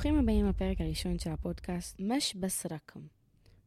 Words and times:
ברוכים 0.00 0.18
הבאים 0.18 0.46
לפרק 0.48 0.80
הראשון 0.80 1.18
של 1.18 1.30
הפודקאסט 1.30 1.96
מש 2.00 2.34
בסרקם. 2.34 3.00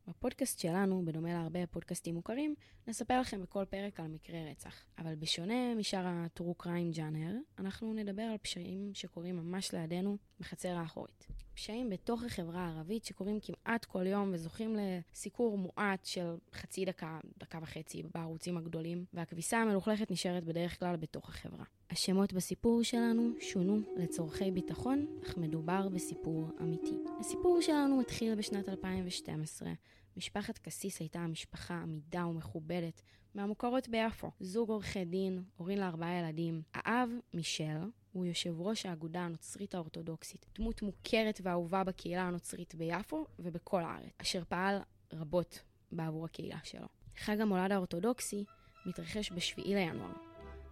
בפודקאסט 0.08 0.60
שלנו, 0.60 1.06
בדומה 1.06 1.34
להרבה 1.34 1.68
פודקאסטים 1.68 2.16
מוכרים, 2.16 2.56
נספר 2.88 3.20
לכם 3.22 3.42
בכל 3.42 3.66
פרק 3.70 4.00
על 4.00 4.08
מקרה 4.08 4.38
רצח. 4.52 4.84
אבל 4.98 5.16
בשונה 5.16 5.76
משאר 5.76 6.08
ה-True 6.08 6.64
Crime 6.64 6.96
Janner, 6.96 7.60
אנחנו 7.60 7.94
נדבר 7.94 8.22
על 8.22 8.38
פשעים 8.38 8.92
שקורים 8.94 9.36
ממש 9.36 9.74
לידינו 9.74 10.18
בחצר 10.40 10.70
האחורית. 10.70 11.28
פשעים 11.56 11.90
בתוך 11.90 12.24
החברה 12.24 12.62
הערבית 12.62 13.06
שקורים 13.06 13.40
כמעט 13.40 13.86
כל 13.86 14.08
יום 14.08 14.30
וזוכים 14.34 14.76
לסיקור 14.76 15.58
מועט 15.58 16.06
של 16.06 16.36
חצי 16.54 16.86
דקה, 16.86 17.20
דקה 17.38 17.60
וחצי 17.62 18.04
בערוצים 18.14 18.58
הגדולים, 18.58 19.06
והכביסה 19.14 19.58
המלוכלכת 19.58 20.12
נשארת 20.12 20.44
בדרך 20.44 20.80
כלל 20.80 20.96
בתוך 20.96 21.30
החברה. 21.30 21.66
השמות 21.90 22.34
בסיפור 22.34 22.84
שלנו 22.84 23.30
שונו 23.40 23.80
לצורכי 23.98 24.52
ביטחון, 24.52 25.06
אך 25.24 25.38
מדובר 25.38 25.90
בסיפור 25.90 26.50
אמיתי. 26.62 26.96
הסיפור 27.20 27.62
שלנו 27.62 27.98
מתחיל 27.98 28.36
בשנת 28.36 28.70
2012. 28.70 29.74
משפחת 30.18 30.58
קסיס 30.58 31.00
הייתה 31.00 31.28
משפחה 31.28 31.74
עמידה 31.74 32.26
ומכובדת 32.26 33.02
מהמוכרות 33.36 33.90
ביפו. 33.90 34.32
זוג 34.40 34.70
עורכי 34.70 35.06
דין, 35.06 35.44
הורים 35.58 35.78
לארבעה 35.78 36.20
ילדים. 36.20 36.62
האב, 36.74 37.10
מישל, 37.34 37.78
הוא 38.14 38.26
יושב 38.26 38.62
ראש 38.62 38.86
האגודה 38.86 39.20
הנוצרית 39.20 39.76
האורתודוקסית, 39.76 40.46
דמות 40.56 40.82
מוכרת 40.82 41.42
ואהובה 41.44 41.84
בקהילה 41.84 42.22
הנוצרית 42.22 42.76
ביפו 42.76 43.26
ובכל 43.40 43.84
הארץ, 43.84 44.12
אשר 44.18 44.44
פעל 44.50 44.78
רבות 45.14 45.60
בעבור 45.92 46.26
הקהילה 46.26 46.58
שלו. 46.64 46.88
חג 47.18 47.42
המולד 47.42 47.72
האורתודוקסי 47.72 48.46
מתרחש 48.86 49.32
ב-7 49.32 49.64
לינואר, 49.66 50.12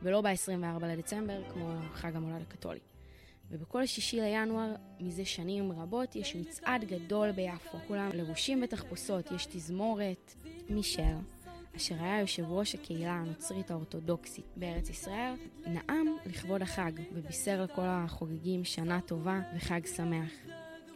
ולא 0.02 0.22
ב-24 0.22 0.86
לדצמבר 0.86 1.52
כמו 1.54 1.74
חג 1.94 2.16
המולד 2.16 2.42
הקתולי. 2.42 2.80
ובכל 3.50 3.86
שישי 3.86 4.22
לינואר, 4.22 4.76
מזה 5.00 5.26
שנים 5.26 5.72
רבות, 5.72 6.16
יש 6.16 6.36
מצעד 6.36 6.84
גדול 6.84 7.32
ביפו. 7.32 7.78
כולם 7.88 8.10
לבושים 8.14 8.62
בתחפושות, 8.62 9.32
יש 9.32 9.46
תזמורת. 9.46 10.34
מישל, 10.70 11.16
אשר 11.78 11.96
היה 12.00 12.20
יושב 12.20 12.52
ראש 12.52 12.76
הקהילה 12.76 13.12
הנוצרית 13.14 13.72
האורתודוקסית 13.72 14.46
בארץ 14.56 14.90
ישראל, 14.90 15.34
נאם 15.66 16.16
לכבוד 16.26 16.62
החג 16.62 16.92
ובישר 17.14 17.64
לכל 17.64 17.86
החוגגים 17.86 18.64
שנה 18.64 19.02
טובה 19.02 19.40
וחג 19.56 19.86
שמח. 19.86 20.32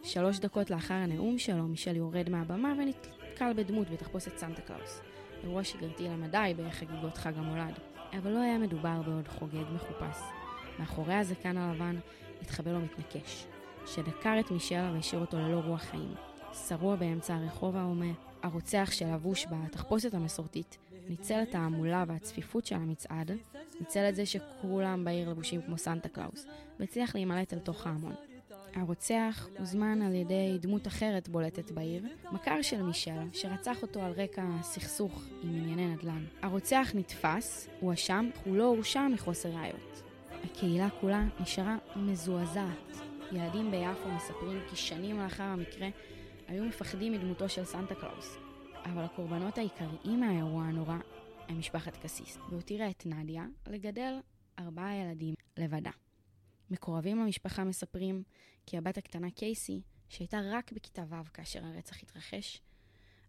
שלוש 0.04 0.38
דקות 0.38 0.70
לאחר 0.70 0.94
הנאום 0.94 1.38
שלו, 1.38 1.62
מישל 1.62 1.96
יורד 1.96 2.30
מהבמה 2.30 2.74
ונתקל 2.78 3.52
בדמות 3.52 3.90
בתחפושת 3.90 4.38
סנטה 4.38 4.62
קלאוס. 4.62 5.00
אירוע 5.42 5.64
שגרתי 5.64 6.04
למדי 6.04 6.54
בחגיגות 6.56 7.16
חג 7.16 7.32
המולד. 7.36 7.74
אבל 8.18 8.30
לא 8.30 8.38
היה 8.38 8.58
מדובר 8.58 9.02
בעוד 9.02 9.28
חוגג 9.28 9.64
מחופש. 9.74 10.20
מאחורי 10.78 11.14
הזקן 11.14 11.56
הלבן 11.56 11.96
התחבא 12.42 12.70
לו 12.70 12.80
מתנקש, 12.80 13.46
שדקר 13.86 14.40
את 14.40 14.50
מישל 14.50 14.90
והשאיר 14.94 15.20
אותו 15.20 15.38
ללא 15.38 15.60
רוח 15.60 15.82
חיים. 15.82 16.14
שרוע 16.68 16.96
באמצע 16.96 17.34
הרחוב 17.34 17.76
ההומה, 17.76 18.12
הרוצח 18.46 18.88
שלבוש 18.92 19.46
בתחפושת 19.46 20.14
המסורתית, 20.14 20.78
ניצל 21.08 21.42
את 21.42 21.54
ההמולה 21.54 22.04
והצפיפות 22.08 22.66
של 22.66 22.74
המצעד, 22.74 23.30
ניצל 23.80 24.08
את 24.08 24.16
זה 24.16 24.26
שכולם 24.26 25.04
בעיר 25.04 25.30
לבושים 25.30 25.62
כמו 25.62 25.78
סנטה 25.78 26.08
קלאוס, 26.08 26.46
והצליח 26.80 27.14
להימלט 27.14 27.54
אל 27.54 27.58
תוך 27.58 27.86
ההמון. 27.86 28.14
הרוצח 28.74 29.48
הוזמן 29.58 30.02
על 30.02 30.14
ידי 30.14 30.58
דמות 30.60 30.86
אחרת 30.86 31.28
בולטת 31.28 31.70
בעיר, 31.70 32.04
מכר 32.32 32.62
של 32.62 32.82
מישל, 32.82 33.20
שרצח 33.32 33.82
אותו 33.82 34.02
על 34.02 34.12
רקע 34.12 34.44
סכסוך 34.62 35.24
עם 35.42 35.48
ענייני 35.48 35.86
נדל"ן. 35.86 36.24
הרוצח 36.42 36.90
נתפס, 36.94 37.68
הואשם, 37.80 38.30
הוא 38.44 38.56
לא 38.56 38.64
הורשע 38.64 39.08
מחוסר 39.08 39.48
ראיות. 39.48 40.02
הקהילה 40.44 40.88
כולה 41.00 41.24
נשארה 41.40 41.76
מזועזעת. 41.96 43.00
ילדים 43.32 43.70
ביפו 43.70 44.08
מספרים 44.08 44.60
כי 44.70 44.76
שנים 44.76 45.18
לאחר 45.20 45.42
המקרה 45.42 45.88
היו 46.46 46.64
מפחדים 46.64 47.12
מדמותו 47.12 47.48
של 47.48 47.64
סנטה 47.64 47.94
קלאוס. 47.94 48.36
אבל 48.84 49.02
הקורבנות 49.02 49.58
העיקריים 49.58 50.20
מהאירוע 50.20 50.64
הנורא 50.64 50.96
הם 51.48 51.58
משפחת 51.58 51.96
קסיס, 51.96 52.38
והותירה 52.50 52.90
את 52.90 53.06
נדיה 53.06 53.46
לגדל 53.66 54.18
ארבעה 54.58 54.96
ילדים 54.96 55.34
לבדה. 55.56 55.90
מקורבים 56.70 57.18
למשפחה 57.18 57.64
מספרים 57.64 58.22
כי 58.66 58.78
הבת 58.78 58.98
הקטנה 58.98 59.30
קייסי, 59.30 59.82
שהייתה 60.08 60.40
רק 60.52 60.72
בכיתה 60.72 61.02
ו' 61.08 61.32
כאשר 61.34 61.64
הרצח 61.64 62.02
התרחש, 62.02 62.62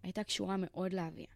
הייתה 0.03 0.23
קשורה 0.23 0.55
מאוד 0.57 0.93
לאביה, 0.93 1.27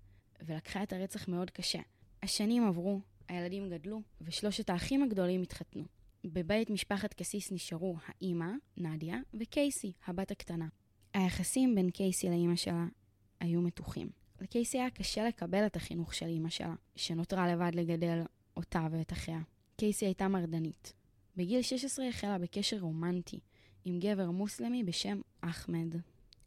ולקחה 0.41 0.83
את 0.83 0.93
הרצח 0.93 1.27
מאוד 1.27 1.51
קשה. 1.51 1.81
השנים 2.23 2.67
עברו, 2.67 3.01
הילדים 3.27 3.69
גדלו, 3.69 4.01
ושלושת 4.21 4.69
האחים 4.69 5.03
הגדולים 5.03 5.41
התחתנו. 5.41 5.83
בבית 6.25 6.69
משפחת 6.69 7.13
קסיס 7.13 7.51
נשארו 7.51 7.95
האימא, 8.05 8.51
נדיה, 8.77 9.17
וקייסי, 9.33 9.91
הבת 10.05 10.31
הקטנה. 10.31 10.67
היחסים 11.13 11.75
בין 11.75 11.89
קייסי 11.89 12.29
לאימא 12.29 12.55
שלה 12.55 12.85
היו 13.39 13.61
מתוחים. 13.61 14.09
לקייסי 14.41 14.79
היה 14.79 14.89
קשה 14.89 15.27
לקבל 15.27 15.65
את 15.65 15.75
החינוך 15.75 16.13
של 16.13 16.25
אימא 16.25 16.49
שלה, 16.49 16.73
שנותרה 16.95 17.53
לבד 17.53 17.71
לגדל 17.75 18.23
אותה 18.57 18.87
ואת 18.91 19.13
אחיה. 19.13 19.39
קייסי 19.75 20.05
הייתה 20.05 20.27
מרדנית. 20.27 20.93
בגיל 21.37 21.61
16 21.61 22.07
החלה 22.07 22.37
בקשר 22.37 22.77
רומנטי 22.79 23.39
עם 23.85 23.99
גבר 23.99 24.31
מוסלמי 24.31 24.83
בשם 24.83 25.21
אחמד. 25.41 25.95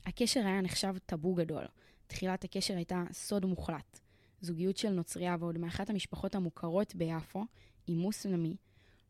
הקשר 0.07 0.41
היה 0.41 0.61
נחשב 0.61 0.95
טאבו 1.07 1.35
גדול. 1.35 1.65
תחילת 2.07 2.45
הקשר 2.45 2.77
הייתה 2.77 3.05
סוד 3.13 3.45
מוחלט. 3.45 4.01
זוגיות 4.41 4.77
של 4.77 4.91
נוצריה 4.91 5.37
ועוד 5.41 5.59
מאחת 5.59 5.91
המשפחות 5.91 6.35
המוכרות 6.35 6.95
ביפו, 6.95 7.45
עם 7.87 7.99
מוסלמי, 7.99 8.57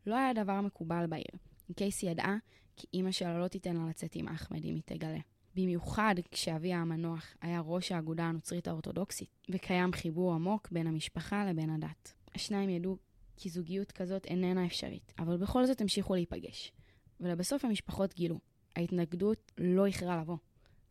לא 0.05 0.15
היה 0.15 0.33
דבר 0.33 0.61
מקובל 0.61 1.05
בעיר. 1.09 1.31
קייסי 1.75 2.05
ידעה 2.05 2.37
כי 2.75 2.87
אימא 2.93 3.11
שלה 3.11 3.39
לא 3.39 3.47
תיתן 3.47 3.75
לה 3.75 3.89
לצאת 3.89 4.15
עם 4.15 4.27
אחמד 4.27 4.65
אם 4.65 4.75
היא 4.75 4.81
תגלה. 4.85 5.19
במיוחד 5.55 6.15
כשאביה 6.31 6.81
המנוח 6.81 7.33
היה 7.41 7.59
ראש 7.59 7.91
האגודה 7.91 8.23
הנוצרית 8.23 8.67
האורתודוקסית, 8.67 9.29
וקיים 9.51 9.93
חיבור 9.93 10.33
עמוק 10.33 10.67
בין 10.71 10.87
המשפחה 10.87 11.45
לבין 11.45 11.69
הדת. 11.69 12.13
השניים 12.35 12.69
ידעו 12.69 12.97
כי 13.37 13.49
זוגיות 13.49 13.91
כזאת 13.91 14.25
איננה 14.25 14.65
אפשרית, 14.65 15.13
אבל 15.19 15.37
בכל 15.37 15.65
זאת 15.65 15.81
המשיכו 15.81 16.15
להיפגש. 16.15 16.71
ולבסוף 17.19 17.65
המשפחות 17.65 18.13
גילו, 18.13 18.39
ההתנגדות 18.75 19.51
לא 19.57 19.85
איחרה 19.85 20.21
לבוא. 20.21 20.37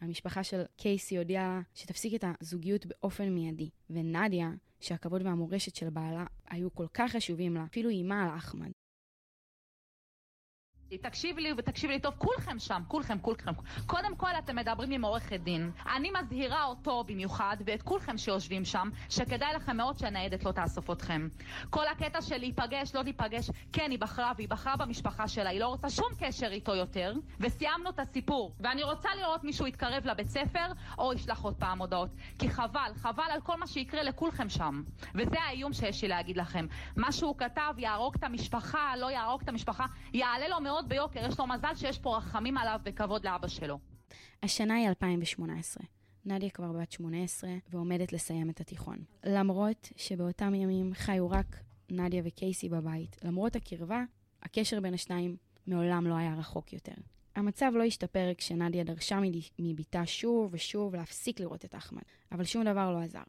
המשפחה 0.01 0.45
של 0.45 0.63
קייסי 0.77 1.19
הודיעה 1.19 1.49
לה 1.49 1.61
שתפסיק 1.75 2.15
את 2.15 2.25
הזוגיות 2.41 2.87
באופן 2.87 3.29
מיידי, 3.29 3.71
ונדיה, 3.91 4.51
שהכבוד 4.81 5.23
והמורשת 5.23 5.75
של 5.75 5.91
בעלה 5.91 6.25
היו 6.51 6.75
כל 6.75 6.87
כך 6.95 7.13
חשובים 7.13 7.55
לה, 7.55 7.65
אפילו 7.65 7.91
איימה 7.91 8.23
על 8.23 8.39
אחמד. 8.39 8.71
תקשיב 11.03 11.39
לי 11.39 11.53
ותקשיב 11.59 11.91
לי 11.91 12.00
טוב, 12.00 12.15
כולכם 12.19 12.59
שם, 12.59 12.83
כולכם, 12.89 13.19
כולכם. 13.19 13.53
קודם 13.87 14.17
כל 14.17 14.31
אתם 14.39 14.56
מדברים 14.56 14.91
עם 14.91 15.05
עורכת 15.05 15.41
דין. 15.41 15.71
אני 15.97 16.11
מזהירה 16.21 16.65
אותו 16.65 17.05
במיוחד, 17.05 17.56
ואת 17.67 17.83
כולכם 17.83 18.19
שיושבים 18.19 18.65
שם, 18.65 18.89
שכדאי 19.11 19.55
לכם 19.55 19.77
מאוד 19.77 19.99
שהניידת 19.99 20.44
לא 20.44 20.53
תאסוף 20.53 20.91
אתכם. 20.91 21.28
כל 21.71 21.87
הקטע 21.87 22.23
של 22.23 22.39
להיפגש, 22.39 22.94
לא 22.94 23.03
להיפגש, 23.03 23.50
כן, 23.73 23.91
היא 23.91 23.99
בחרה, 23.99 24.33
והיא 24.37 24.49
בחרה 24.49 24.77
במשפחה 24.77 25.28
שלה, 25.28 25.50
היא 25.50 25.61
לא 25.61 25.67
רוצה 25.67 25.91
שום 25.91 26.09
קשר 26.19 26.47
איתו 26.47 26.75
יותר, 26.75 27.15
וסיימנו 27.41 27.91
את 27.91 27.99
הסיפור. 27.99 28.55
ואני 28.61 28.83
רוצה 28.83 29.09
לראות 29.21 29.44
מישהו 29.44 29.67
יתקרב 29.67 30.06
לבית 30.06 30.28
ספר, 30.28 30.67
או 30.99 31.12
ישלח 31.12 31.43
עוד 31.43 31.55
פעם 31.55 31.78
הודעות. 31.78 32.11
כי 32.39 32.50
חבל, 32.50 32.91
חבל 32.97 33.31
על 33.31 33.41
כל 33.41 33.56
מה 33.56 33.67
שיקרה 33.67 34.03
לכולכם 34.03 34.49
שם. 34.49 34.83
וזה 35.15 35.41
האיום 35.41 35.73
שיש 35.73 36.03
לי 36.03 36.09
להגיד 36.09 36.37
לכם. 36.37 36.67
מה 36.97 37.12
שהוא 37.12 37.39
כתב, 37.39 37.75
יהרוג 37.78 38.15
את 38.15 38.25
המשפחה, 38.25 38.97
לא 38.97 39.11
יהרוג 39.11 39.41
את 39.43 39.49
המשפחה, 39.49 39.84
יעלה 40.12 40.49
לו 40.49 40.61
מאוד 40.61 40.74
ביוקר, 40.83 41.27
יש 41.29 41.39
לו 41.39 41.47
מזל 41.47 41.75
שיש 41.75 41.99
פה 41.99 42.17
רחמים 42.17 42.57
עליו 42.57 42.81
וכבוד 42.85 43.25
לאבא 43.25 43.49
שלו. 43.49 43.79
השנה 44.43 44.75
היא 44.75 44.89
2018. 44.89 45.85
נדיה 46.25 46.50
כבר 46.50 46.73
בת 46.73 46.93
18 46.93 47.50
ועומדת 47.71 48.12
לסיים 48.12 48.50
את 48.50 48.61
התיכון. 48.61 48.99
למרות 49.25 49.93
שבאותם 49.97 50.55
ימים 50.55 50.94
חיו 50.94 51.31
רק 51.31 51.56
נדיה 51.91 52.23
וקייסי 52.25 52.69
בבית, 52.69 53.17
למרות 53.25 53.56
הקרבה, 53.56 54.05
הקשר 54.43 54.81
בין 54.81 54.94
השניים 54.94 55.37
מעולם 55.67 56.06
לא 56.06 56.15
היה 56.15 56.35
רחוק 56.35 56.73
יותר. 56.73 56.94
המצב 57.37 57.73
לא 57.75 57.82
השתפר 57.82 58.31
כשנדיה 58.38 58.85
דרשה 58.85 59.19
מביתה 59.59 60.06
שוב 60.06 60.50
ושוב 60.53 60.94
להפסיק 60.94 61.41
לראות 61.41 61.65
את 61.65 61.75
אחמד, 61.75 62.03
אבל 62.32 62.44
שום 62.44 62.65
דבר 62.65 62.93
לא 62.93 63.03
עזר. 63.03 63.23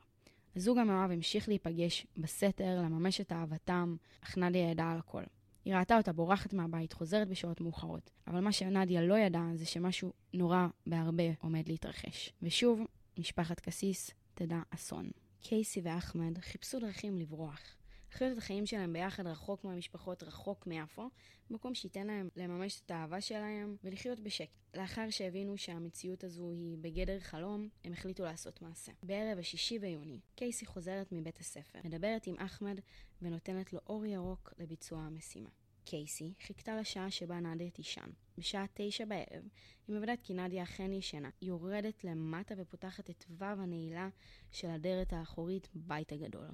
הזוג 0.55 0.77
המאוהב 0.77 1.11
המשיך 1.11 1.47
להיפגש 1.47 2.07
בסתר, 2.17 2.81
לממש 2.81 3.21
את 3.21 3.31
אהבתם, 3.31 3.95
אך 4.23 4.37
נדיה 4.37 4.69
ידעה 4.71 4.91
על 4.91 4.97
הכל. 4.97 5.23
היא 5.65 5.75
ראתה 5.75 5.97
אותה 5.97 6.13
בורחת 6.13 6.53
מהבית, 6.53 6.93
חוזרת 6.93 7.27
בשעות 7.27 7.61
מאוחרות. 7.61 8.11
אבל 8.27 8.39
מה 8.39 8.51
שנדיה 8.51 9.01
לא 9.01 9.17
ידעה 9.17 9.51
זה 9.55 9.65
שמשהו 9.65 10.13
נורא 10.33 10.67
בהרבה 10.87 11.23
עומד 11.41 11.67
להתרחש. 11.67 12.33
ושוב, 12.41 12.81
משפחת 13.17 13.59
קסיס 13.59 14.11
תדע 14.33 14.59
אסון. 14.69 15.09
קייסי 15.41 15.81
ואחמד 15.83 16.37
חיפשו 16.37 16.79
דרכים 16.79 17.17
לברוח. 17.17 17.77
לחיות 18.15 18.33
את 18.33 18.37
החיים 18.37 18.65
שלהם 18.65 18.93
ביחד 18.93 19.27
רחוק 19.27 19.63
מהמשפחות, 19.63 20.23
רחוק 20.23 20.67
מיפו, 20.67 21.09
מקום 21.49 21.75
שייתן 21.75 22.07
להם 22.07 22.29
לממש 22.35 22.81
את 22.85 22.91
האהבה 22.91 23.21
שלהם 23.21 23.75
ולחיות 23.83 24.19
בשקט. 24.19 24.57
לאחר 24.73 25.09
שהבינו 25.09 25.57
שהמציאות 25.57 26.23
הזו 26.23 26.49
היא 26.49 26.77
בגדר 26.81 27.19
חלום, 27.19 27.69
הם 27.83 27.93
החליטו 27.93 28.23
לעשות 28.23 28.61
מעשה. 28.61 28.91
בערב 29.03 29.39
השישי 29.39 29.79
ביוני, 29.79 30.19
קייסי 30.35 30.65
חוזרת 30.65 31.11
מבית 31.11 31.39
הספר, 31.39 31.79
מדברת 31.83 32.27
עם 32.27 32.35
אחמד 32.37 32.79
ונותנת 33.21 33.73
לו 33.73 33.79
אור 33.87 34.05
ירוק 34.05 34.53
לביצוע 34.57 34.99
המשימה. 34.99 35.49
קייסי 35.83 36.33
חיכתה 36.41 36.75
לשעה 36.79 37.11
שבה 37.11 37.39
נדיה 37.39 37.69
תישן. 37.69 38.09
בשעה 38.37 38.65
תשע 38.73 39.05
בערב, 39.05 39.43
היא 39.87 39.95
מוודאת 39.95 40.21
כי 40.23 40.33
נדיה 40.33 40.63
אכן 40.63 40.93
ישנה. 40.93 41.29
היא 41.41 41.49
יורדת 41.49 42.03
למטה 42.03 42.55
ופותחת 42.57 43.09
את 43.09 43.25
וו 43.29 43.45
הנעילה 43.45 44.09
של 44.51 44.69
הדרת 44.69 45.13
האחורית 45.13 45.69
בבית 45.75 46.11
הגדול. 46.11 46.47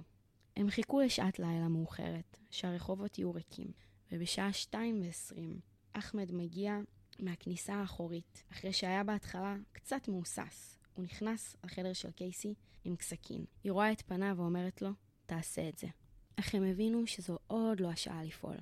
הם 0.55 0.69
חיכו 0.69 1.01
לשעת 1.01 1.39
לילה 1.39 1.67
מאוחרת, 1.67 2.37
שהרחובות 2.49 3.17
יהיו 3.17 3.33
ריקים, 3.33 3.71
ובשעה 4.11 4.53
שתיים 4.53 5.01
ועשרים, 5.01 5.59
אחמד 5.93 6.31
מגיע 6.31 6.79
מהכניסה 7.19 7.75
האחורית, 7.75 8.43
אחרי 8.51 8.73
שהיה 8.73 9.03
בהתחלה 9.03 9.55
קצת 9.71 10.07
מהוסס. 10.07 10.77
הוא 10.93 11.03
נכנס 11.03 11.55
לחדר 11.63 11.93
של 11.93 12.11
קייסי 12.11 12.53
עם 12.83 12.95
סכין. 13.01 13.45
היא 13.63 13.71
רואה 13.71 13.91
את 13.91 14.01
פניו 14.01 14.33
ואומרת 14.37 14.81
לו, 14.81 14.89
תעשה 15.25 15.69
את 15.69 15.77
זה. 15.77 15.87
אך 16.35 16.55
הם 16.55 16.63
הבינו 16.63 17.07
שזו 17.07 17.37
עוד 17.47 17.79
לא 17.79 17.87
השעה 17.87 18.23
לפעול. 18.23 18.57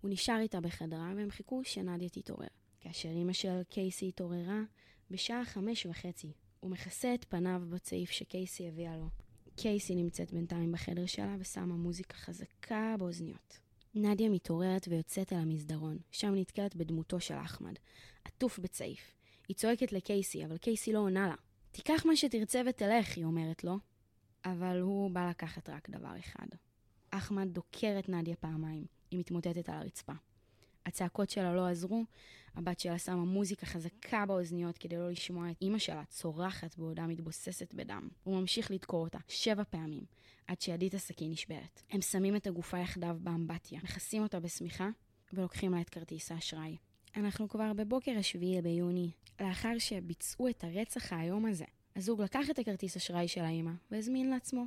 הוא 0.00 0.10
נשאר 0.10 0.38
איתה 0.40 0.60
בחדרה 0.60 1.12
והם 1.16 1.30
חיכו 1.30 1.64
שנדיה 1.64 2.08
תתעורר. 2.08 2.46
כאשר 2.80 3.10
אמא 3.10 3.32
של 3.32 3.62
קייסי 3.68 4.08
התעוררה, 4.08 4.60
בשעה 5.10 5.44
חמש 5.44 5.86
וחצי, 5.86 6.32
הוא 6.60 6.70
מכסה 6.70 7.14
את 7.14 7.24
פניו 7.28 7.62
בצעיף 7.68 8.10
שקייסי 8.10 8.68
הביאה 8.68 8.96
לו. 8.96 9.08
קייסי 9.56 9.94
נמצאת 9.94 10.32
בינתיים 10.32 10.72
בחדר 10.72 11.06
שלה 11.06 11.36
ושמה 11.38 11.74
מוזיקה 11.74 12.16
חזקה 12.16 12.94
באוזניות. 12.98 13.58
נדיה 13.94 14.28
מתעוררת 14.28 14.88
ויוצאת 14.88 15.32
אל 15.32 15.38
המסדרון, 15.38 15.98
שם 16.10 16.34
נתקלת 16.34 16.76
בדמותו 16.76 17.20
של 17.20 17.34
אחמד, 17.34 17.74
עטוף 18.24 18.58
בצעיף. 18.58 19.14
היא 19.48 19.56
צועקת 19.56 19.92
לקייסי, 19.92 20.44
אבל 20.44 20.56
קייסי 20.56 20.92
לא 20.92 20.98
עונה 20.98 21.28
לה. 21.28 21.34
תיקח 21.72 22.06
מה 22.06 22.16
שתרצה 22.16 22.62
ותלך, 22.68 23.16
היא 23.16 23.24
אומרת 23.24 23.64
לו. 23.64 23.78
אבל 24.44 24.80
הוא 24.80 25.10
בא 25.10 25.30
לקחת 25.30 25.68
רק 25.68 25.90
דבר 25.90 26.18
אחד. 26.18 26.46
אחמד 27.10 27.48
דוקר 27.52 27.96
את 27.98 28.08
נדיה 28.08 28.36
פעמיים. 28.36 28.86
היא 29.10 29.20
מתמוטטת 29.20 29.68
על 29.68 29.74
הרצפה. 29.74 30.12
הצעקות 30.86 31.30
שלה 31.30 31.54
לא 31.54 31.66
עזרו, 31.66 32.04
הבת 32.54 32.80
שלה 32.80 32.98
שמה 32.98 33.24
מוזיקה 33.24 33.66
חזקה 33.66 34.26
באוזניות 34.26 34.78
כדי 34.78 34.96
לא 34.96 35.10
לשמוע 35.10 35.50
את 35.50 35.56
אימא 35.62 35.78
שלה 35.78 36.04
צורחת 36.04 36.76
בעודה 36.78 37.06
מתבוססת 37.06 37.74
בדם. 37.74 38.08
הוא 38.24 38.40
ממשיך 38.40 38.70
לדקור 38.70 39.04
אותה 39.04 39.18
שבע 39.28 39.62
פעמים, 39.70 40.04
עד 40.46 40.60
שידית 40.60 40.94
הסכין 40.94 41.30
נשברת. 41.30 41.82
הם 41.90 42.00
שמים 42.00 42.36
את 42.36 42.46
הגופה 42.46 42.78
יחדיו 42.78 43.16
באמבטיה, 43.20 43.80
מכסים 43.84 44.22
אותה 44.22 44.40
בשמיכה, 44.40 44.88
ולוקחים 45.32 45.74
לה 45.74 45.80
את 45.80 45.90
כרטיס 45.90 46.32
האשראי. 46.32 46.76
אנחנו 47.16 47.48
כבר 47.48 47.72
בבוקר 47.72 48.12
השביעי 48.18 48.62
ביוני, 48.62 49.10
לאחר 49.40 49.78
שביצעו 49.78 50.48
את 50.48 50.64
הרצח 50.64 51.12
האיום 51.12 51.46
הזה. 51.46 51.64
הזוג 51.96 52.22
לקח 52.22 52.50
את 52.50 52.58
הכרטיס 52.58 52.96
אשראי 52.96 53.28
של 53.28 53.40
האימא 53.40 53.72
והזמין 53.90 54.30
לעצמו 54.30 54.64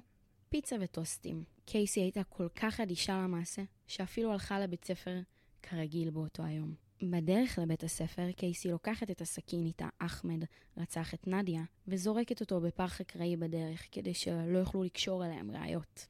פיצה 0.50 0.75
וטוסטים. 0.81 1.44
קייסי 1.66 2.00
הייתה 2.00 2.24
כל 2.24 2.48
כך 2.56 2.80
אדישה 2.80 3.14
למעשה, 3.24 3.62
שאפילו 3.88 4.31
הלכה 4.31 4.60
לבית 4.60 4.86
ספר 4.86 5.19
כרגיל 5.63 6.09
באותו 6.09 6.44
היום. 6.44 6.74
בדרך 7.01 7.59
לבית 7.59 7.83
הספר, 7.83 8.31
קייסי 8.31 8.71
לוקחת 8.71 9.12
את 9.12 9.21
הסכין 9.21 9.65
איתה 9.65 9.88
אחמד 10.00 10.44
רצח 10.77 11.13
את 11.13 11.27
נדיה, 11.27 11.63
וזורקת 11.88 12.42
אותו 12.42 12.62
בפח 12.62 13.01
אקראי 13.01 13.38
בדרך, 13.38 13.88
כדי 13.92 14.13
שלא 14.13 14.57
יוכלו 14.57 14.83
לקשור 14.83 15.25
אליהם 15.25 15.51
ראיות. 15.51 16.07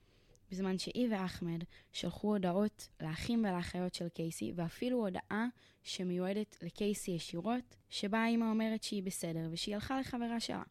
בזמן 0.52 0.78
שהיא 0.78 1.08
ואחמד 1.12 1.64
שלחו 1.92 2.28
הודעות 2.28 2.90
לאחים 3.02 3.40
ולאחיות 3.40 3.94
של 3.94 4.10
קייסי, 4.10 4.52
ואפילו 4.56 4.98
הודעה 4.98 5.48
שמיועדת 5.84 6.58
לקייסי 6.62 7.12
ישירות, 7.12 7.76
שבה 7.90 8.20
האמא 8.24 8.46
אומרת 8.46 8.84
שהיא 8.84 9.04
בסדר 9.04 9.50
ושהיא 9.52 9.76
הלכה 9.76 10.00
לחברה 10.00 10.40
שלה. 10.40 10.64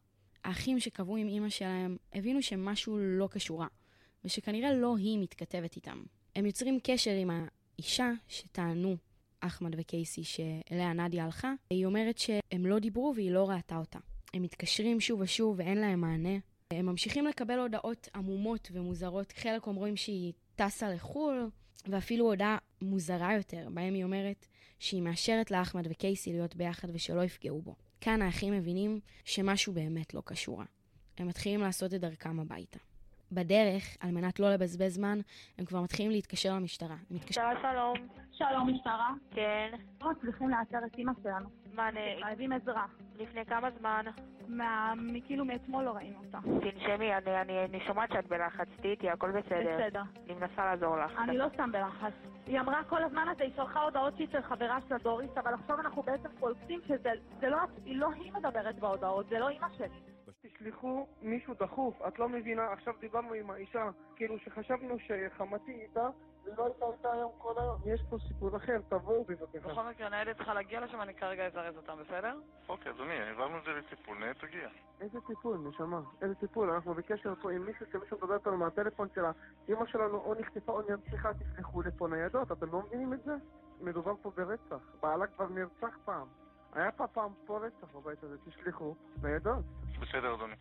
האחים 0.43 0.79
שקבעו 0.79 1.17
עם 1.17 1.27
אימא 1.27 1.49
שלהם 1.49 1.97
הבינו 2.13 2.41
שמשהו 2.41 2.97
לא 2.97 3.27
קשורה, 3.31 3.67
ושכנראה 4.25 4.73
לא 4.73 4.97
היא 4.97 5.19
מתכתבת 5.19 5.75
איתם. 5.75 6.03
הם 6.35 6.45
יוצרים 6.45 6.79
קשר 6.83 7.11
עם 7.11 7.29
האישה 7.79 8.11
שטענו 8.27 8.97
אחמד 9.39 9.75
וקייסי 9.77 10.23
שאליה 10.23 10.93
נדיה 10.93 11.25
הלכה, 11.25 11.53
היא 11.69 11.85
אומרת 11.85 12.17
שהם 12.17 12.65
לא 12.65 12.79
דיברו 12.79 13.13
והיא 13.15 13.31
לא 13.31 13.49
ראתה 13.49 13.77
אותה. 13.77 13.99
הם 14.33 14.41
מתקשרים 14.41 14.99
שוב 14.99 15.21
ושוב 15.21 15.55
ואין 15.59 15.77
להם 15.77 16.01
מענה. 16.01 16.37
הם 16.71 16.85
ממשיכים 16.85 17.27
לקבל 17.27 17.59
הודעות 17.59 18.07
עמומות 18.15 18.69
ומוזרות. 18.71 19.31
חלק 19.31 19.67
אומרים 19.67 19.95
שהיא 19.95 20.33
טסה 20.55 20.89
לחו"ל, 20.89 21.49
ואפילו 21.85 22.25
הודעה 22.25 22.57
מוזרה 22.81 23.33
יותר, 23.33 23.67
בהם 23.73 23.93
היא 23.93 24.03
אומרת 24.03 24.47
שהיא 24.79 25.01
מאשרת 25.01 25.51
לאחמד 25.51 25.87
וקייסי 25.89 26.31
להיות 26.31 26.55
ביחד 26.55 26.87
ושלא 26.93 27.23
יפגעו 27.23 27.61
בו. 27.61 27.75
כאן 28.01 28.21
האחים 28.21 28.53
מבינים 28.53 28.99
שמשהו 29.25 29.73
באמת 29.73 30.13
לא 30.13 30.21
קשורה. 30.25 30.65
הם 31.17 31.27
מתחילים 31.27 31.61
לעשות 31.61 31.93
את 31.93 32.01
דרכם 32.01 32.39
הביתה. 32.39 32.79
בדרך, 33.31 33.97
על 33.99 34.11
מנת 34.11 34.39
לא 34.39 34.53
לבזבז 34.53 34.93
זמן, 34.93 35.19
הם 35.57 35.65
כבר 35.65 35.81
מתחילים 35.81 36.11
להתקשר 36.11 36.53
למשטרה. 36.53 36.95
מתקשר... 37.11 37.41
שלום. 37.61 37.95
שלום, 38.31 38.73
משטרה. 38.73 39.09
כן. 39.31 39.71
לא 40.01 40.11
מצליחים 40.11 40.49
לאתר 40.49 40.77
את 40.85 40.97
אימא 40.97 41.11
שלנו. 41.23 41.49
מה, 41.73 41.91
נ... 41.91 41.95
חייבים 42.23 42.51
עזרה. 42.51 42.85
לפני 43.15 43.45
כמה 43.45 43.69
זמן? 43.79 44.05
מה... 44.47 44.93
כאילו 45.25 45.45
מאתמול 45.45 45.83
לא 45.83 45.91
ראינו 45.91 46.17
אותה. 46.25 46.39
תנשמי, 46.41 47.13
אני, 47.13 47.41
אני, 47.41 47.65
אני 47.65 47.79
שומעת 47.87 48.09
שאת 48.13 48.27
בלחץ, 48.27 48.67
תהיי 48.81 48.91
איתי, 48.91 49.09
הכל 49.09 49.31
בסדר. 49.31 49.77
בסדר. 49.77 50.01
אני 50.25 50.33
מנסה 50.33 50.65
לעזור 50.65 50.97
לך. 50.97 51.11
אני 51.23 51.37
לא 51.37 51.45
סתם 51.53 51.71
בלחץ. 51.71 52.13
היא 52.45 52.59
אמרה 52.59 52.83
כל 52.83 53.03
הזמן 53.03 53.27
הזה, 53.31 53.43
היא 53.43 53.51
שלחה 53.55 53.81
הודעות 53.81 54.15
שהיא 54.15 54.27
של 54.31 54.41
חברה 54.41 54.79
של 54.89 54.95
דוריס, 55.03 55.31
אבל 55.37 55.53
עכשיו 55.53 55.79
אנחנו 55.79 56.01
בעצם 56.01 56.29
קולטים 56.39 56.79
שזה 56.87 57.49
לא, 57.49 57.57
לא 57.85 58.09
היא 58.13 58.33
מדברת 58.33 58.79
בהודעות, 58.79 59.29
זה 59.29 59.39
לא 59.39 59.49
אימא 59.49 59.67
שלי. 59.77 60.16
תשלחו 60.57 61.07
מישהו 61.21 61.53
דחוף, 61.53 62.01
את 62.07 62.19
לא 62.19 62.29
מבינה, 62.29 62.71
עכשיו 62.71 62.93
דיברנו 62.99 63.33
עם 63.33 63.49
האישה, 63.49 63.89
כאילו 64.15 64.39
שחשבנו 64.39 64.95
שחמתי 64.99 65.71
איתה, 65.71 66.09
ולא 66.45 66.65
הייתה 66.65 66.85
איתה 66.97 67.13
היום 67.13 67.31
כל 67.37 67.53
היום, 67.57 67.77
יש 67.85 68.03
פה 68.09 68.17
סיפור 68.27 68.57
אחר, 68.57 68.77
תבואו 68.89 69.23
בבקשה. 69.23 69.59
בכל 69.59 69.83
מקרה, 69.83 70.09
ניידת 70.09 70.35
צריכה 70.35 70.53
להגיע 70.53 70.79
לשם, 70.81 71.01
אני 71.01 71.13
כרגע 71.13 71.45
אזרז 71.45 71.77
אותם, 71.77 71.97
בסדר? 72.05 72.39
אוקיי, 72.69 72.91
אדוני, 72.91 73.13
העברנו 73.13 73.57
את 73.57 73.63
זה 73.63 73.71
לטיפול, 73.71 74.17
ניידת 74.17 74.39
תגיע. 74.39 74.69
איזה 75.01 75.19
טיפול, 75.27 75.57
נשמה? 75.57 76.01
איזה 76.21 76.35
טיפול? 76.35 76.69
אנחנו 76.71 76.93
בקשר 76.93 77.33
פה 77.41 77.51
עם 77.51 77.65
מישהו 77.65 77.85
שמישהו 77.91 78.17
מדבר 78.17 78.35
איתנו 78.35 78.57
מהטלפון 78.57 79.07
שלה. 79.15 79.31
אמא 79.69 79.85
שלנו 79.85 80.17
או 80.17 80.33
נחטפה 80.39 80.71
או 80.71 80.81
נרצחה, 80.89 81.29
תשלחו 81.33 81.81
לפה 81.81 82.07
ניידות, 82.07 82.51
אתם 82.51 82.71
לא 82.71 82.81
מבינים 82.81 83.13
את 83.13 83.23
זה? 83.23 83.33
מדובר 83.81 84.13
פה 84.21 84.31
ברצח. 84.37 84.81
בעלה 85.01 85.27
כבר 85.27 85.47
נרצח 85.47 85.97
פעם. 86.05 86.27
היה 86.77 86.91
פה 86.91 87.07
פעם 87.07 87.31
פה 87.45 87.59
רצח 87.65 87.95
בבית 87.95 88.23
הזה, 88.23 88.35
תשלחו 88.49 88.95
ניידות. 89.23 89.65
בסדר, 90.01 90.35
אדוני. 90.35 90.55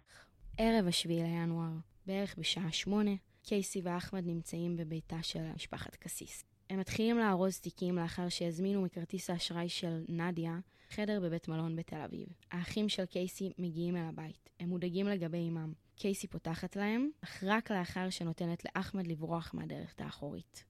ערב 0.58 0.86
השביעי 0.86 1.22
לינואר, 1.22 1.73
בערך 2.06 2.35
בשעה 2.38 2.73
שמונה, 2.73 3.11
קייסי 3.42 3.80
ואחמד 3.85 4.26
נמצאים 4.26 4.76
בביתה 4.76 5.23
של 5.23 5.52
משפחת 5.54 5.96
קסיס. 5.96 6.44
הם 6.70 6.78
מתחילים 6.78 7.18
לארוז 7.18 7.61
תיקים 7.61 7.96
לאחר 7.96 8.28
שהזמינו 8.28 8.82
מכרטיס 8.82 9.30
האשראי 9.30 9.68
של 9.68 10.04
נדיה 10.08 10.58
חדר 10.90 11.20
בבית 11.20 11.49
מלון 11.49 11.76
בתל 11.76 12.00
אביב. 12.00 12.28
האחים 12.50 12.88
של 12.88 13.06
קייסי 13.06 13.52
מגיעים 13.58 13.96
אל 13.96 14.04
הבית. 14.08 14.50
הם 14.61 14.68
מודאגים 14.68 15.06
לגבי 15.06 15.49
אמם. 15.49 15.73
קייסי 15.96 16.26
פותחת 16.26 16.76
להם, 16.76 17.11
אך 17.25 17.44
רק 17.46 17.70
לאחר 17.70 18.11
שנותנת 18.11 18.64
לאחמד 18.64 19.06
לברוח 19.06 19.54
מהדרך 19.54 19.94
האחורית. 19.99 20.64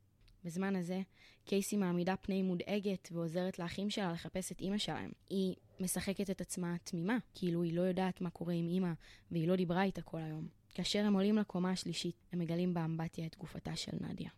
בזמן 0.47 0.77
הזה, 0.77 1.01
קייסי 1.45 1.77
מעמידה 1.77 2.17
פני 2.17 2.43
מודאגת 2.43 3.09
ועוזרת 3.13 3.59
לאחים 3.59 3.91
שלה 3.91 4.13
לחפש 4.13 4.53
את 4.53 4.61
אימא 4.61 4.79
שלהם. 4.79 5.11
היא 5.31 5.55
משחקת 5.81 6.31
את 6.31 6.41
עצמה 6.41 6.75
תמימה, 6.85 7.17
כאילו 7.35 7.63
היא 7.63 7.77
לא 7.77 7.83
יודעת 7.83 8.21
מה 8.21 8.31
קורה 8.31 8.55
עם 8.55 8.69
אימא, 8.69 8.93
והיא 9.31 9.49
לא 9.49 9.57
דיברה 9.57 9.83
איתה 9.83 10.03
כל 10.03 10.19
היום. 10.19 10.49
כאשר 10.75 11.05
הם 11.05 11.15
עולים 11.15 11.39
לקומה 11.39 11.71
השלישית, 11.71 12.17
הם 12.33 12.39
מגלים 12.39 12.75
באמבטיה 12.75 13.27
את 13.27 13.37
גופתה 13.37 13.77
של 13.77 13.93
נדיה. 14.01 14.31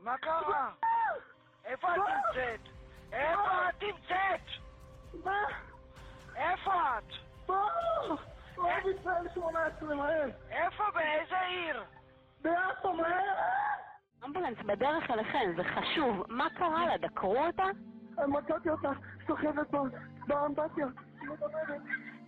מה 0.00 0.18
קרה? 0.18 0.70
איפה 1.64 1.88
את 1.94 1.98
נמצאת? 1.98 2.60
איפה 3.12 3.68
את 3.68 3.82
נמצאת? 3.82 4.46
מה? 5.24 5.42
איפה 6.36 6.72
את? 6.98 7.12
אוהב 8.58 8.86
ישראל 9.00 9.28
18, 9.34 9.94
מהר! 9.94 10.28
איפה? 10.50 10.84
באיזה 10.94 11.40
עיר? 11.40 11.84
ביפו, 12.42 12.92
מהר! 12.92 13.34
אמבולנס 14.24 14.58
בדרך 14.66 15.10
אליכם, 15.10 15.52
זה 15.56 15.62
חשוב. 15.64 16.24
מה 16.28 16.46
קרה 16.50 16.86
לה? 16.86 16.96
דקרו 16.96 17.46
אותה? 17.46 17.64
מצאתי 18.28 18.70
אותה, 18.70 18.90
סוחבת 19.26 19.70
באמבטיה. 20.26 20.86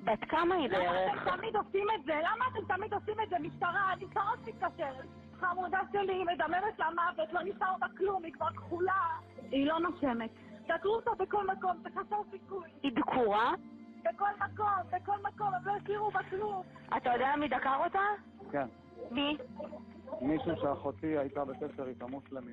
בת 0.04 0.24
כמה 0.28 0.54
היא 0.54 0.70
בערך? 0.70 1.22
אתם 1.22 1.36
תמיד 1.36 1.56
עושים 1.56 1.86
את 1.94 2.04
זה? 2.04 2.14
למה 2.14 2.44
אתם 2.52 2.74
תמיד 2.74 2.94
עושים 2.94 3.20
את 3.20 3.28
זה? 3.28 3.36
משטרה, 3.38 3.92
אני 3.92 4.04
שרות 4.14 4.38
מתקשרת. 4.46 5.06
חמודה 5.40 5.80
שלי, 5.92 6.12
היא 6.12 6.24
מדממת 6.24 6.78
למוות, 6.78 7.32
לא 7.32 7.40
נשאר 7.42 7.74
בה 7.80 7.86
כלום, 7.98 8.24
היא 8.24 8.32
כבר 8.32 8.50
כחולה. 8.50 9.02
היא 9.50 9.66
לא 9.66 9.78
נושמת. 9.78 10.30
דקרו 10.66 10.94
אותה 10.94 11.10
בכל 11.18 11.46
מקום, 11.46 11.76
זה 11.82 11.88
חסר 11.90 12.16
סיכוי. 12.30 12.70
היא 12.82 12.92
דקורה? 12.96 13.52
בכל 14.00 14.30
מקום, 14.44 14.66
בכל 14.92 15.18
מקום, 15.22 15.54
הם 15.54 15.64
לא 15.64 15.72
הכירו 15.76 16.10
בה 16.10 16.20
כלום. 16.30 16.62
אתה 16.96 17.10
יודע 17.12 17.36
מי 17.40 17.48
דקר 17.48 17.76
אותה? 17.84 17.98
כן. 18.52 18.66
מי? 19.10 19.36
מישהו 20.20 20.52
שאחותי 20.60 21.18
הייתה 21.18 21.44
בקשר 21.44 21.88
איתה, 21.88 22.06
מוסלמי. 22.06 22.52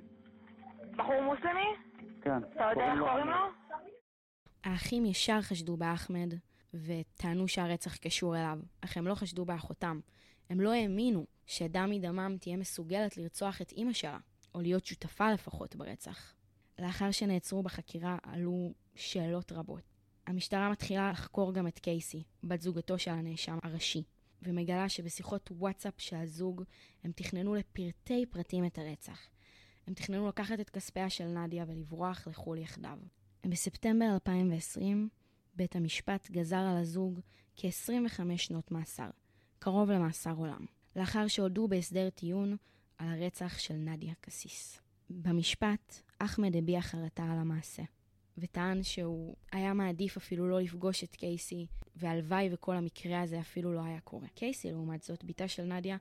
בחור 0.96 1.22
מוסלמי? 1.22 1.76
כן. 2.22 2.44
אתה 2.44 2.64
יודע 2.72 2.92
איך 2.94 3.00
קוראים 3.00 3.28
לו? 3.28 3.36
האחים 4.64 5.06
ישר 5.06 5.42
חשדו 5.42 5.78
באחמד, 5.78 6.34
וטענו 6.74 7.48
שהרצח 7.48 7.98
קשור 7.98 8.38
אליו, 8.38 8.60
אך 8.82 8.98
הם 8.98 9.08
לא 9.08 9.16
חשדו 9.16 9.46
באחותם. 9.46 10.00
הם 10.50 10.62
לא 10.62 10.74
האמינו 10.74 11.26
שדם 11.46 11.88
מדמם 11.90 12.36
תהיה 12.40 12.58
מסוגלת 12.58 13.18
לרצוח 13.18 13.62
את 13.62 13.72
אימא 13.72 13.94
שלה, 13.94 14.18
או 14.56 14.62
להיות 14.62 14.86
שותפה 14.86 15.32
לפחות 15.32 15.76
ברצח. 15.76 16.34
לאחר 16.80 17.12
שנעצרו 17.12 17.64
בחקירה 17.64 18.18
עלו 18.24 18.74
שאלות 18.96 19.52
רבות. 19.52 19.97
המשטרה 20.28 20.70
מתחילה 20.70 21.12
לחקור 21.12 21.54
גם 21.54 21.68
את 21.68 21.80
קייסי, 21.80 22.24
בת 22.44 22.62
זוגתו 22.62 23.00
של 23.00 23.12
הנאשם 23.12 23.58
הראשי, 23.64 24.04
ומגלה 24.42 24.90
שבשיחות 24.90 25.52
וואטסאפ 25.52 25.94
של 25.98 26.16
הזוג 26.16 26.64
הם 27.04 27.12
תכננו 27.12 27.56
לפרטי 27.56 28.26
פרטים 28.26 28.66
את 28.66 28.78
הרצח. 28.78 29.20
הם 29.88 29.94
תכננו 29.94 30.28
לקחת 30.28 30.60
את 30.60 30.70
כספיה 30.70 31.10
של 31.10 31.28
נדיה 31.28 31.66
ולברוח 31.68 32.28
לחו"ל 32.28 32.58
יחדיו. 32.58 32.98
בספטמבר 33.46 34.06
2020, 34.14 35.10
בית 35.54 35.76
המשפט 35.76 36.32
גזר 36.32 36.58
על 36.58 36.78
הזוג 36.78 37.20
כ-25 37.56 38.38
שנות 38.38 38.72
מאסר, 38.72 39.10
קרוב 39.60 39.92
למאסר 39.92 40.34
עולם, 40.34 40.66
לאחר 40.96 41.28
שהודו 41.28 41.68
בהסדר 41.68 42.10
טיעון 42.10 42.58
על 42.98 43.08
הרצח 43.08 43.60
של 43.60 43.74
נדיה 43.74 44.14
קסיס. 44.22 44.82
במשפט, 45.10 46.02
אחמד 46.20 46.56
הביע 46.56 46.82
חרטה 46.82 47.24
על 47.24 47.40
המעשה, 47.40 47.84
וטען 48.38 48.84
שהוא 48.84 49.36
היה 49.52 49.74
מעדיף 49.74 50.18
אפילו 50.18 50.50
לא 50.50 50.60
לפגוש 50.60 51.04
את 51.04 51.16
קייסי, 51.16 51.68
והלוואי 51.96 52.50
וכל 52.52 52.76
המקרה 52.76 53.22
הזה 53.22 53.40
אפילו 53.40 53.74
לא 53.74 53.82
היה 53.84 54.00
קורה. 54.00 54.28
קייסי, 54.28 54.72
לעומת 54.72 55.04
זאת, 55.04 55.24
בתה 55.24 55.48
של 55.48 55.64
נדיה, 55.64 55.98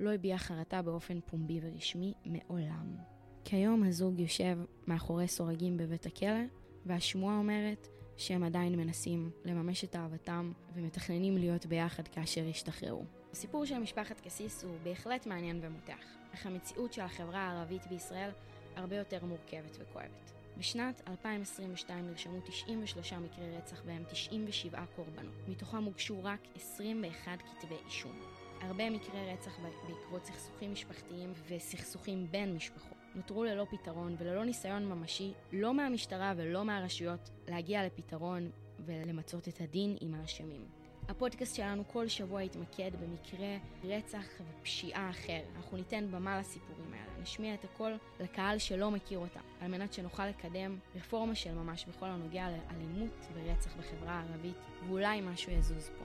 לא 0.00 0.14
הביעה 0.14 0.38
חרטה 0.38 0.82
באופן 0.82 1.20
פומבי 1.20 1.60
ורשמי 1.62 2.12
מעולם. 2.24 2.96
כיום 3.44 3.82
הזוג 3.82 4.20
יושב 4.20 4.58
מאחורי 4.86 5.28
סורגים 5.28 5.76
בבית 5.76 6.06
הכלא, 6.06 6.40
והשמועה 6.86 7.38
אומרת 7.38 7.88
שהם 8.16 8.42
עדיין 8.42 8.76
מנסים 8.76 9.30
לממש 9.44 9.84
את 9.84 9.96
אהבתם 9.96 10.52
ומתכננים 10.74 11.36
להיות 11.36 11.66
ביחד 11.66 12.08
כאשר 12.08 12.44
ישתחררו. 12.44 13.04
הסיפור 13.32 13.64
של 13.64 13.78
משפחת 13.78 14.20
קסיס 14.20 14.64
הוא 14.64 14.76
בהחלט 14.82 15.26
מעניין 15.26 15.60
ומותח, 15.62 16.04
אך 16.34 16.46
המציאות 16.46 16.92
של 16.92 17.02
החברה 17.02 17.38
הערבית 17.38 17.86
בישראל 17.86 18.30
הרבה 18.76 18.96
יותר 18.96 19.24
מורכבת 19.24 19.76
וכואבת. 19.80 20.37
בשנת 20.58 21.02
2022 21.08 22.06
נרשמו 22.06 22.40
93 22.40 23.12
מקרי 23.12 23.56
רצח 23.56 23.82
בהם 23.86 24.04
97 24.10 24.84
קורבנות, 24.96 25.34
מתוכם 25.48 25.84
הוגשו 25.84 26.24
רק 26.24 26.40
21 26.56 27.42
כתבי 27.42 27.74
אישום. 27.86 28.20
הרבה 28.60 28.90
מקרי 28.90 29.32
רצח 29.32 29.58
בעקבות 29.88 30.24
סכסוכים 30.24 30.72
משפחתיים 30.72 31.32
וסכסוכים 31.48 32.26
בין 32.30 32.54
משפחות. 32.54 32.98
נותרו 33.14 33.44
ללא 33.44 33.66
פתרון 33.70 34.16
וללא 34.18 34.44
ניסיון 34.44 34.84
ממשי, 34.84 35.32
לא 35.52 35.74
מהמשטרה 35.74 36.32
ולא 36.36 36.64
מהרשויות, 36.64 37.30
להגיע 37.48 37.86
לפתרון 37.86 38.50
ולמצות 38.86 39.48
את 39.48 39.60
הדין 39.60 39.96
עם 40.00 40.14
האשמים. 40.14 40.64
הפודקאסט 41.08 41.56
שלנו 41.56 41.88
כל 41.88 42.08
שבוע 42.08 42.42
יתמקד 42.42 42.90
במקרה 43.00 43.56
רצח 43.84 44.26
ופשיעה 44.40 45.10
אחר. 45.10 45.40
אנחנו 45.56 45.76
ניתן 45.76 46.10
במה 46.10 46.40
לסיפורים 46.40 46.92
האלה, 46.92 47.22
נשמיע 47.22 47.54
את 47.54 47.64
הכל 47.64 47.92
לקהל 48.20 48.58
שלא 48.58 48.90
מכיר 48.90 49.18
אותם, 49.18 49.40
על 49.60 49.70
מנת 49.70 49.92
שנוכל 49.92 50.26
לקדם 50.26 50.78
רפורמה 50.94 51.34
של 51.34 51.54
ממש 51.54 51.84
בכל 51.84 52.06
הנוגע 52.06 52.48
לאלימות 52.50 53.26
ורצח 53.34 53.76
בחברה 53.76 54.12
הערבית, 54.12 54.56
ואולי 54.86 55.20
משהו 55.20 55.52
יזוז 55.52 55.90
פה. 55.98 56.04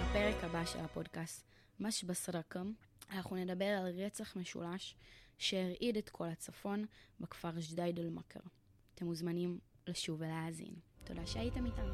בפרק 0.00 0.44
הבא 0.44 0.64
של 0.64 0.78
הפודקאסט, 0.78 1.44
מש 1.80 2.04
בסרקם, 2.04 2.72
אנחנו 3.10 3.36
נדבר 3.36 3.64
על 3.64 3.86
רצח 3.86 4.36
משולש 4.36 4.96
שהרעיד 5.38 5.96
את 5.96 6.08
כל 6.08 6.26
הצפון 6.26 6.86
בכפר 7.20 7.50
ג'דייד 7.72 7.98
אל-מכר. 7.98 8.40
אתם 8.94 9.06
מוזמנים 9.06 9.58
לשוב 9.86 10.20
ולהאזין. 10.20 10.74
תודה 11.04 11.20
שהייתם 11.26 11.66
איתנו. 11.66 11.92